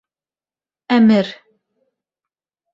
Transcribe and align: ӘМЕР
ӘМЕР 0.95 1.27